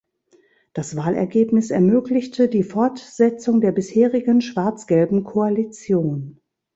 Das 0.73 0.95
Wahlergebnis 0.95 1.69
ermöglichte 1.69 2.47
die 2.49 2.63
Fortsetzung 2.63 3.61
der 3.61 3.71
bisherigen 3.71 4.41
schwarz-gelben 4.41 5.23
Koalition. 5.23 6.41